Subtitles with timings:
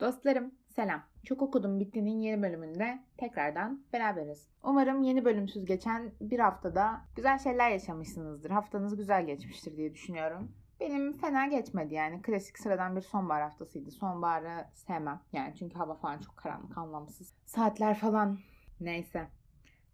[0.00, 1.02] Dostlarım selam.
[1.24, 4.48] Çok okudum bittiğinin yeni bölümünde tekrardan beraberiz.
[4.62, 8.50] Umarım yeni bölümsüz geçen bir haftada güzel şeyler yaşamışsınızdır.
[8.50, 10.52] Haftanız güzel geçmiştir diye düşünüyorum.
[10.80, 12.22] Benim fena geçmedi yani.
[12.22, 13.90] Klasik sıradan bir sonbahar haftasıydı.
[13.90, 15.20] Sonbaharı sevmem.
[15.32, 17.34] Yani çünkü hava falan çok karanlık, anlamsız.
[17.44, 18.38] Saatler falan.
[18.80, 19.28] Neyse.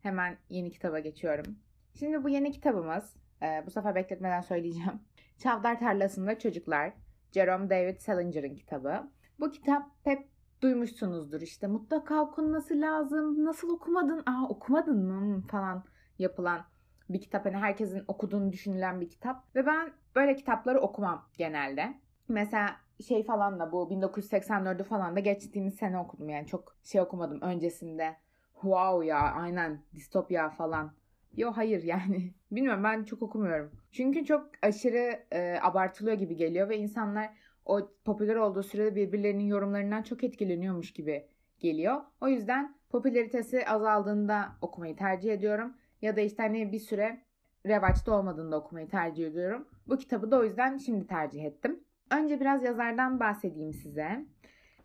[0.03, 1.59] Hemen yeni kitaba geçiyorum.
[1.95, 5.01] Şimdi bu yeni kitabımız, e, bu sefer bekletmeden söyleyeceğim.
[5.39, 6.93] Çavdar Tarlasında Çocuklar.
[7.33, 9.11] Jerome David Salinger'ın kitabı.
[9.41, 10.29] Bu kitap hep
[10.63, 13.45] duymuşsunuzdur işte mutlaka okunması lazım.
[13.45, 14.23] Nasıl okumadın?
[14.27, 15.21] Aa okumadın mı?
[15.21, 15.85] Hmm, falan
[16.19, 16.65] yapılan
[17.11, 17.45] bir kitap.
[17.47, 19.57] Hani herkesin okuduğunu düşünülen bir kitap.
[19.57, 21.95] Ve ben böyle kitapları okumam genelde.
[22.29, 22.77] Mesela
[23.09, 26.29] şey falan da bu 1984'ü falan da geçtiğimiz sene okudum.
[26.29, 28.17] Yani çok şey okumadım öncesinde.
[28.53, 30.93] Wow ya aynen distopya falan.
[31.37, 33.71] Yo hayır yani bilmiyorum ben çok okumuyorum.
[33.93, 37.31] Çünkü çok aşırı e, abartılıyor gibi geliyor ve insanlar
[37.65, 41.27] o popüler olduğu sürede birbirlerinin yorumlarından çok etkileniyormuş gibi
[41.59, 42.01] geliyor.
[42.21, 45.75] O yüzden popülaritesi azaldığında okumayı tercih ediyorum.
[46.03, 47.21] Ya da işte hani bir süre
[47.67, 49.69] revaçta olmadığında okumayı tercih ediyorum.
[49.87, 51.85] Bu kitabı da o yüzden şimdi tercih ettim.
[52.11, 54.27] Önce biraz yazardan bahsedeyim size.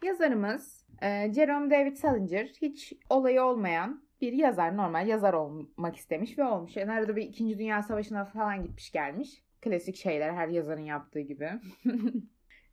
[0.03, 4.77] Yazarımız e, Jerome David Salinger hiç olayı olmayan bir yazar.
[4.77, 6.75] Normal yazar olmak istemiş ve olmuş.
[6.75, 7.59] Yani arada bir 2.
[7.59, 9.43] Dünya Savaşı'na falan gitmiş gelmiş.
[9.61, 11.49] Klasik şeyler her yazarın yaptığı gibi.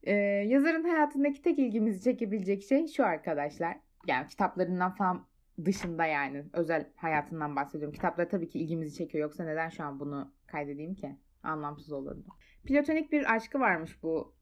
[0.05, 0.15] Ee,
[0.47, 3.77] yazarın hayatındaki tek ilgimizi çekebilecek şey şu arkadaşlar.
[4.07, 5.27] Yani kitaplarından falan
[5.65, 7.95] dışında yani özel hayatından bahsediyorum.
[7.95, 9.23] Kitaplar tabii ki ilgimizi çekiyor.
[9.23, 11.17] Yoksa neden şu an bunu kaydedeyim ki?
[11.43, 12.25] Anlamsız olurdu.
[12.65, 14.35] Platonik bir aşkı varmış bu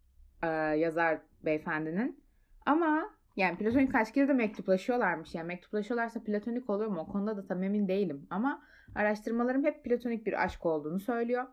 [0.43, 2.25] e, yazar beyefendinin.
[2.67, 3.11] Ama
[3.41, 5.35] yani platonik aşkıyla da mektuplaşıyorlarmış.
[5.35, 7.01] Yani mektuplaşıyorlarsa platonik oluyor mu?
[7.01, 8.27] O konuda da tam emin değilim.
[8.31, 8.63] Ama
[8.95, 11.45] araştırmalarım hep platonik bir aşk olduğunu söylüyor.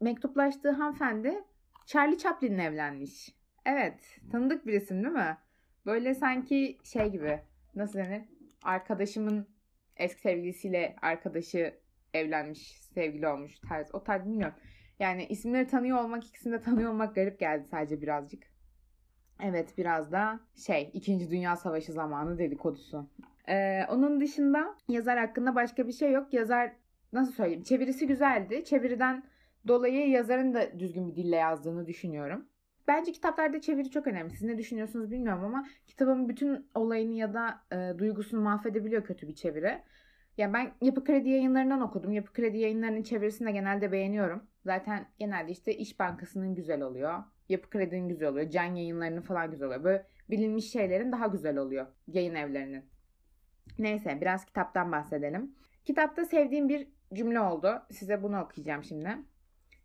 [0.00, 1.44] Mektuplaştığı hanımefendi
[1.86, 3.36] Charlie Chaplin'le evlenmiş.
[3.66, 5.38] Evet, tanıdık bir isim değil mi?
[5.86, 7.40] Böyle sanki şey gibi,
[7.74, 8.22] nasıl denir?
[8.62, 9.48] Arkadaşımın
[9.96, 11.74] eski sevgilisiyle arkadaşı
[12.14, 13.94] evlenmiş, sevgili olmuş tarz.
[13.94, 14.56] O tarz bilmiyorum.
[14.98, 18.51] Yani isimleri tanıyor olmak, ikisini de tanıyor olmak garip geldi sadece birazcık.
[19.42, 23.06] Evet biraz da şey İkinci Dünya Savaşı zamanı dedikodusu.
[23.48, 26.32] Ee, onun dışında yazar hakkında başka bir şey yok.
[26.32, 26.72] Yazar
[27.12, 28.64] nasıl söyleyeyim çevirisi güzeldi.
[28.64, 29.22] Çeviriden
[29.68, 32.48] dolayı yazarın da düzgün bir dille yazdığını düşünüyorum.
[32.88, 34.30] Bence kitaplarda çeviri çok önemli.
[34.30, 39.34] Siz ne düşünüyorsunuz bilmiyorum ama kitabın bütün olayını ya da e, duygusunu mahvedebiliyor kötü bir
[39.34, 39.82] çeviri.
[40.36, 42.12] Yani ben Yapı Kredi yayınlarından okudum.
[42.12, 44.42] Yapı Kredi yayınlarının çevirisini de genelde beğeniyorum.
[44.64, 47.24] Zaten genelde işte İş Bankası'nın güzel oluyor.
[47.48, 48.50] Yapı Kredi'nin güzel oluyor.
[48.50, 49.84] Can yayınlarının falan güzel oluyor.
[49.84, 52.84] Böyle bilinmiş şeylerin daha güzel oluyor yayın evlerinin.
[53.78, 55.54] Neyse biraz kitaptan bahsedelim.
[55.84, 57.82] Kitapta sevdiğim bir cümle oldu.
[57.90, 59.08] Size bunu okuyacağım şimdi.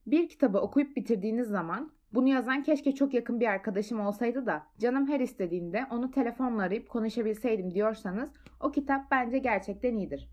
[0.07, 5.07] Bir kitabı okuyup bitirdiğiniz zaman bunu yazan keşke çok yakın bir arkadaşım olsaydı da canım
[5.07, 8.29] her istediğinde onu telefonla arayıp konuşabilseydim diyorsanız
[8.59, 10.29] o kitap bence gerçekten iyidir.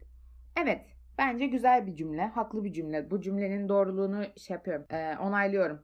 [0.63, 0.87] Evet,
[1.19, 3.11] bence güzel bir cümle, haklı bir cümle.
[3.11, 5.83] Bu cümlenin doğruluğunu şey yapıyorum, e, onaylıyorum.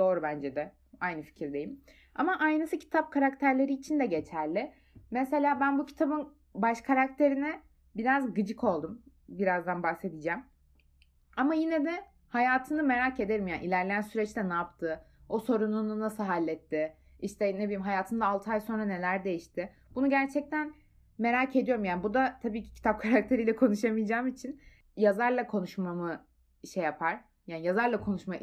[0.00, 0.72] Doğru bence de.
[1.00, 1.80] Aynı fikirdeyim.
[2.14, 4.72] Ama aynısı kitap karakterleri için de geçerli.
[5.10, 7.60] Mesela ben bu kitabın baş karakterine
[7.96, 9.02] biraz gıcık oldum.
[9.28, 10.42] Birazdan bahsedeceğim.
[11.36, 16.96] Ama yine de hayatını merak ederim yani ilerleyen süreçte ne yaptı, o sorununu nasıl halletti,
[17.18, 19.72] işte ne bileyim hayatında 6 ay sonra neler değişti.
[19.94, 20.74] Bunu gerçekten
[21.18, 24.60] merak ediyorum yani bu da tabii ki kitap karakteriyle konuşamayacağım için
[24.96, 26.26] yazarla konuşmamı
[26.72, 27.20] şey yapar.
[27.46, 28.36] Yani yazarla konuşma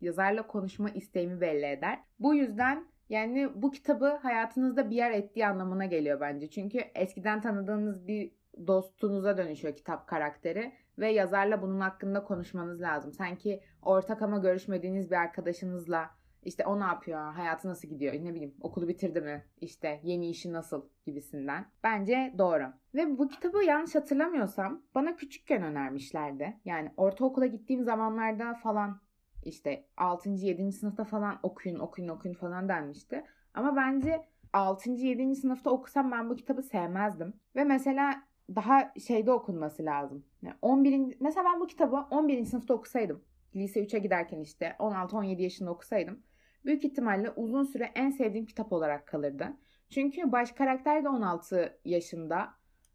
[0.00, 1.98] yazarla konuşma isteğimi belli eder.
[2.18, 6.50] Bu yüzden yani bu kitabı hayatınızda bir yer ettiği anlamına geliyor bence.
[6.50, 8.32] Çünkü eskiden tanıdığınız bir
[8.66, 13.12] dostunuza dönüşüyor kitap karakteri ve yazarla bunun hakkında konuşmanız lazım.
[13.12, 16.10] Sanki ortak ama görüşmediğiniz bir arkadaşınızla
[16.46, 20.52] işte o ne yapıyor, hayatı nasıl gidiyor, ne bileyim okulu bitirdi mi, işte yeni işi
[20.52, 21.66] nasıl gibisinden.
[21.84, 22.72] Bence doğru.
[22.94, 26.60] Ve bu kitabı yanlış hatırlamıyorsam bana küçükken önermişlerdi.
[26.64, 29.00] Yani ortaokula gittiğim zamanlarda falan
[29.46, 30.30] işte 6.
[30.30, 30.72] 7.
[30.72, 33.24] sınıfta falan okuyun okuyun okuyun falan denmişti.
[33.54, 34.90] Ama bence 6.
[34.90, 35.34] 7.
[35.34, 37.34] sınıfta okusam ben bu kitabı sevmezdim.
[37.56, 38.22] Ve mesela
[38.54, 40.24] daha şeyde okunması lazım.
[40.42, 41.16] Yani 11.
[41.20, 42.44] mesela ben bu kitabı 11.
[42.44, 43.24] sınıfta okusaydım.
[43.56, 46.22] Lise 3'e giderken işte 16-17 yaşında okusaydım.
[46.64, 49.56] Büyük ihtimalle uzun süre en sevdiğim kitap olarak kalırdı.
[49.90, 52.54] Çünkü baş karakter de 16 yaşında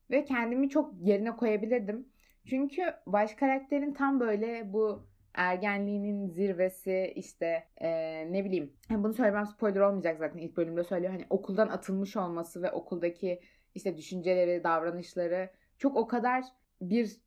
[0.10, 2.08] ve kendimi çok yerine koyabilirdim.
[2.46, 9.82] Çünkü baş karakterin tam böyle bu ergenliğinin zirvesi işte ee, ne bileyim bunu söylemem spoiler
[9.82, 13.42] olmayacak zaten ilk bölümde söylüyor hani okuldan atılmış olması ve okuldaki
[13.76, 16.44] işte düşünceleri, davranışları çok o kadar
[16.82, 17.22] bir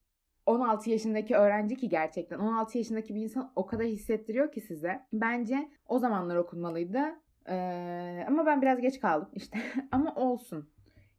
[0.47, 5.07] 16 yaşındaki öğrenci ki gerçekten 16 yaşındaki bir insan o kadar hissettiriyor ki size.
[5.13, 7.03] Bence o zamanlar okunmalıydı.
[7.49, 9.59] Ee, ama ben biraz geç kaldım işte.
[9.93, 10.69] ama olsun.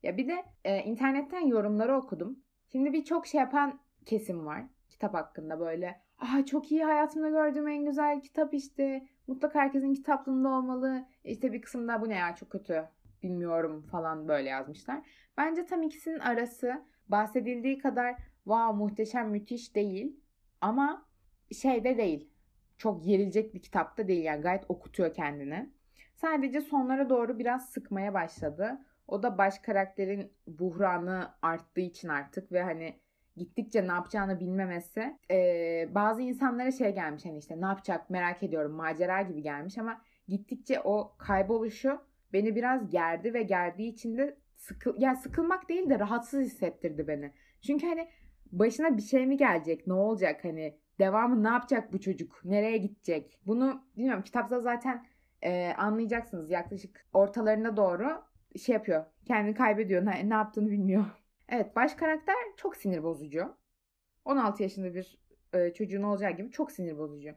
[0.03, 2.39] Ya bir de e, internetten yorumları okudum.
[2.71, 4.65] Şimdi birçok şey yapan kesim var
[4.95, 6.01] kitap hakkında böyle.
[6.19, 9.07] Aa çok iyi hayatımda gördüğüm en güzel kitap işte.
[9.27, 11.06] Mutlaka herkesin kitaplığında olmalı.
[11.24, 12.86] İşte bir kısımda bu ne ya çok kötü
[13.24, 15.01] bilmiyorum falan böyle yazmışlar.
[15.38, 20.19] Bence tam ikisinin arası bahsedildiği kadar wow muhteşem müthiş değil.
[20.62, 21.06] Ama
[21.62, 22.30] şey de değil.
[22.77, 25.69] Çok yerilecek bir kitapta değil yani gayet okutuyor kendini.
[26.15, 28.86] Sadece sonlara doğru biraz sıkmaya başladı.
[29.07, 33.00] O da baş karakterin buhranı arttığı için artık ve hani
[33.37, 35.17] gittikçe ne yapacağını bilmemesi.
[35.31, 38.09] Ee, bazı insanlara şey gelmiş hani işte ne yapacak?
[38.09, 42.01] merak ediyorum macera gibi gelmiş ama gittikçe o kayboluşu
[42.33, 47.31] beni biraz gerdi ve gerdiği için de sıkıl yani sıkılmak değil de rahatsız hissettirdi beni.
[47.61, 48.07] Çünkü hani
[48.51, 53.39] başına bir şey mi gelecek ne olacak hani devamı ne yapacak bu çocuk nereye gidecek?
[53.45, 55.05] Bunu bilmiyorum kitapta zaten
[55.41, 56.51] e, anlayacaksınız.
[56.51, 58.23] Yaklaşık ortalarına doğru
[58.59, 60.05] şey yapıyor kendini kaybediyor.
[60.05, 61.05] Ne, ne yaptığını bilmiyor.
[61.50, 63.57] Evet baş karakter çok sinir bozucu.
[64.25, 65.18] 16 yaşında bir
[65.53, 67.30] e, çocuğun olacağı gibi çok sinir bozucu.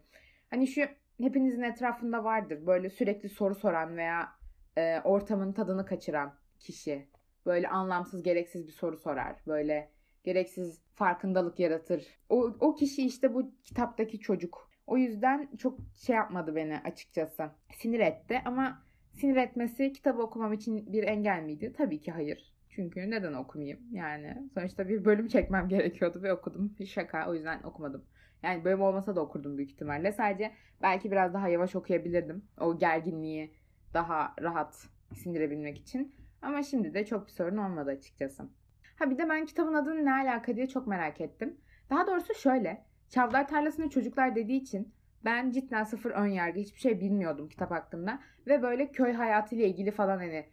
[0.51, 0.83] Hani şu
[1.21, 4.29] hepinizin etrafında vardır böyle sürekli soru soran veya
[4.77, 7.09] e, ortamın tadını kaçıran kişi.
[7.47, 9.37] Böyle anlamsız gereksiz bir soru sorar.
[9.47, 9.93] Böyle
[10.25, 12.07] gereksiz farkındalık yaratır.
[12.29, 14.71] O, o kişi işte bu kitaptaki çocuk.
[14.87, 17.51] O yüzden çok şey yapmadı beni açıkçası.
[17.77, 18.83] Sinir etti ama
[19.13, 21.73] sinir etmesi kitabı okumam için bir engel miydi?
[21.77, 22.58] Tabii ki hayır.
[22.69, 23.81] Çünkü neden okumayayım?
[23.93, 26.75] Yani sonuçta bir bölüm çekmem gerekiyordu ve okudum.
[26.87, 28.05] Şaka o yüzden okumadım.
[28.43, 30.13] Yani bölüm olmasa da okurdum büyük ihtimalle.
[30.13, 32.45] Sadece belki biraz daha yavaş okuyabilirdim.
[32.61, 33.55] O gerginliği
[33.95, 36.15] daha rahat sindirebilmek için.
[36.43, 38.49] Ama şimdi de çok bir sorun olmadı açıkçası.
[38.97, 41.57] Ha bir de ben kitabın adının ne alaka diye çok merak ettim.
[41.91, 42.85] Daha doğrusu şöyle.
[43.09, 44.93] Çavdar tarlasında çocuklar dediği için
[45.25, 48.21] ben cidden sıfır ön yargı hiçbir şey bilmiyordum kitap hakkında.
[48.47, 50.47] Ve böyle köy hayatıyla ilgili falan hani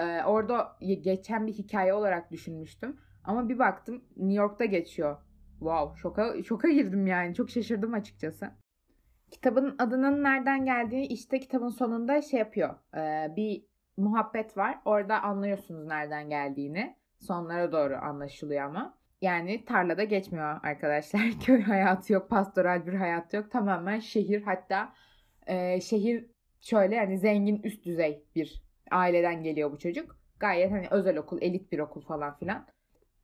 [0.00, 3.00] e, orada geçen bir hikaye olarak düşünmüştüm.
[3.24, 5.16] Ama bir baktım New York'ta geçiyor.
[5.58, 8.50] Wow şoka, şoka girdim yani çok şaşırdım açıkçası.
[9.30, 12.74] Kitabın adının nereden geldiği işte kitabın sonunda şey yapıyor.
[12.96, 13.64] E, bir
[13.96, 16.96] muhabbet var orada anlıyorsunuz nereden geldiğini.
[17.18, 19.00] Sonlara doğru anlaşılıyor ama.
[19.22, 21.20] Yani tarlada geçmiyor arkadaşlar.
[21.44, 23.50] Köy hayatı yok, pastoral bir hayat yok.
[23.50, 24.92] Tamamen şehir hatta
[25.46, 26.26] e, şehir
[26.60, 30.16] şöyle yani zengin üst düzey bir aileden geliyor bu çocuk.
[30.40, 32.66] Gayet hani özel okul, elit bir okul falan filan.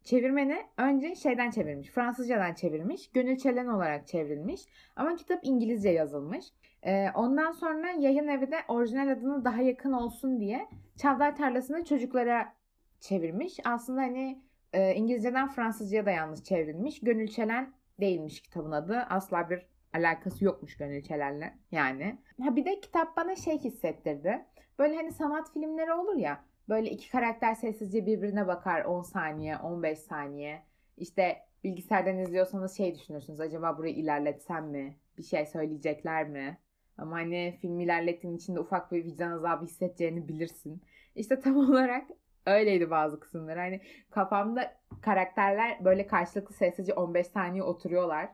[0.04, 1.88] Çevirmeni önce şeyden çevirmiş.
[1.88, 3.10] Fransızcadan çevirmiş.
[3.10, 4.60] Gönül Çelen olarak çevrilmiş.
[4.96, 6.46] Ama kitap İngilizce yazılmış.
[6.82, 12.52] Ee, ondan sonra yayın evi de orijinal adını daha yakın olsun diye Çavdar Tarlası'nı çocuklara
[13.00, 13.60] çevirmiş.
[13.64, 14.42] Aslında hani
[14.72, 17.00] e, İngilizceden Fransızca'ya da yanlış çevrilmiş.
[17.00, 18.98] Gönül Çelen değilmiş kitabın adı.
[18.98, 19.66] Asla bir
[19.96, 22.18] alakası yokmuş Gönül Çelen'le yani.
[22.42, 24.44] Ha bir de kitap bana şey hissettirdi.
[24.78, 26.44] Böyle hani sanat filmleri olur ya.
[26.68, 30.62] Böyle iki karakter sessizce birbirine bakar 10 saniye, 15 saniye.
[30.96, 33.40] İşte bilgisayardan izliyorsanız şey düşünürsünüz.
[33.40, 34.96] Acaba burayı ilerletsem mi?
[35.18, 36.58] Bir şey söyleyecekler mi?
[36.98, 40.82] Ama hani film ilerlettiğin içinde ufak bir vicdan azabı hissedeceğini bilirsin.
[41.14, 42.06] İşte tam olarak
[42.46, 43.58] öyleydi bazı kısımlar.
[43.58, 48.30] Hani kafamda karakterler böyle karşılıklı sessizce 15 saniye oturuyorlar.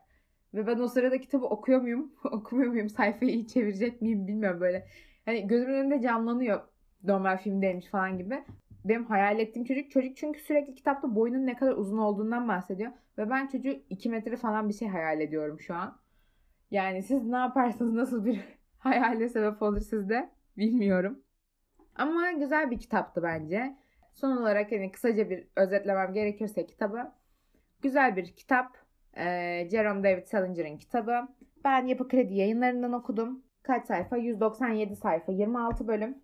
[0.54, 4.86] Ve ben o sırada kitabı okuyor muyum, okumuyor muyum, sayfayı iyi çevirecek miyim bilmiyorum böyle.
[5.24, 6.60] Hani gözümün önünde canlanıyor
[7.04, 8.44] normal filmdeymiş falan gibi.
[8.84, 12.92] Benim hayal ettiğim çocuk çocuk çünkü sürekli kitapta boyunun ne kadar uzun olduğundan bahsediyor.
[13.18, 15.98] Ve ben çocuğu 2 metre falan bir şey hayal ediyorum şu an.
[16.70, 18.40] Yani siz ne yaparsınız nasıl bir
[18.78, 21.22] hayale sebep olur sizde bilmiyorum.
[21.94, 23.76] Ama güzel bir kitaptı bence.
[24.14, 27.12] Son olarak hani kısaca bir özetlemem gerekirse kitabı.
[27.82, 28.81] Güzel bir kitap.
[29.16, 31.28] Ee, Jerome David Salinger'ın kitabı.
[31.64, 33.42] Ben Yapı Kredi yayınlarından okudum.
[33.62, 34.16] Kaç sayfa?
[34.16, 36.18] 197 sayfa, 26 bölüm.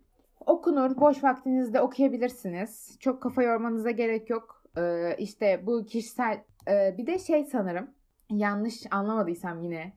[0.45, 2.97] Okunur, boş vaktinizde okuyabilirsiniz.
[2.99, 4.63] Çok kafa yormanıza gerek yok.
[4.77, 6.43] Ee, işte bu kişisel...
[6.67, 7.89] Ee, bir de şey sanırım,
[8.29, 9.93] yanlış anlamadıysam yine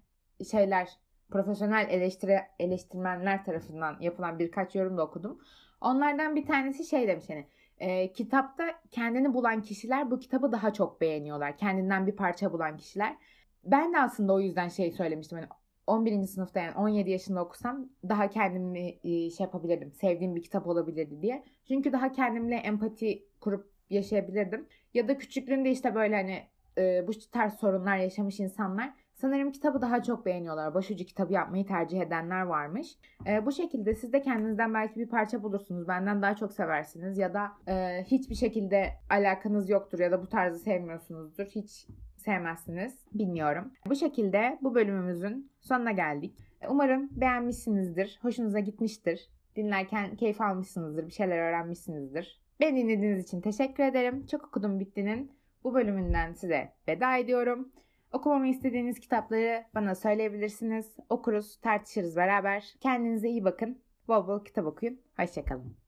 [0.50, 0.88] şeyler
[1.30, 5.38] profesyonel eleştiri, eleştirmenler tarafından yapılan birkaç yorum da okudum.
[5.80, 7.46] Onlardan bir tanesi şey demiş hani
[7.82, 11.56] e, kitapta kendini bulan kişiler bu kitabı daha çok beğeniyorlar.
[11.58, 13.16] Kendinden bir parça bulan kişiler.
[13.64, 15.38] Ben de aslında o yüzden şey söylemiştim.
[15.38, 15.48] Hani
[15.86, 16.26] 11.
[16.26, 19.92] sınıfta yani 17 yaşında okusam daha kendimi e, şey yapabilirdim.
[19.92, 21.44] Sevdiğim bir kitap olabilirdi diye.
[21.68, 24.66] Çünkü daha kendimle empati kurup yaşayabilirdim.
[24.94, 26.42] Ya da küçüklüğünde işte böyle hani
[26.78, 30.74] e, bu tarz sorunlar yaşamış insanlar sanırım kitabı daha çok beğeniyorlar.
[30.74, 32.96] Başucu kitabı yapmayı tercih edenler varmış.
[33.26, 35.88] E, bu şekilde siz de kendinizden belki bir parça bulursunuz.
[35.88, 40.58] Benden daha çok seversiniz ya da e, hiçbir şekilde alakanız yoktur ya da bu tarzı
[40.58, 41.44] sevmiyorsunuzdur.
[41.44, 41.86] Hiç
[42.16, 42.98] sevmezsiniz.
[43.14, 43.72] Bilmiyorum.
[43.86, 46.38] Bu şekilde bu bölümümüzün sonuna geldik.
[46.68, 48.18] Umarım beğenmişsinizdir.
[48.22, 49.28] Hoşunuza gitmiştir.
[49.56, 52.40] dinlerken keyif almışsınızdır, bir şeyler öğrenmişsinizdir.
[52.60, 54.26] Beni dinlediğiniz için teşekkür ederim.
[54.26, 55.32] Çok okudum bittinin
[55.64, 57.72] bu bölümünden size veda ediyorum.
[58.12, 60.96] Okumamı istediğiniz kitapları bana söyleyebilirsiniz.
[61.08, 62.74] Okuruz, tartışırız beraber.
[62.80, 63.82] Kendinize iyi bakın.
[64.08, 65.00] Bol bol kitap okuyun.
[65.16, 65.81] Hoşçakalın.